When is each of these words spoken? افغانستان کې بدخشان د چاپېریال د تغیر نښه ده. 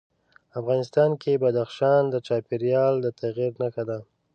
افغانستان 0.59 1.09
کې 1.21 1.41
بدخشان 1.43 2.03
د 2.09 2.15
چاپېریال 2.27 2.93
د 3.01 3.07
تغیر 3.19 3.51
نښه 3.61 3.83
ده. 3.89 3.99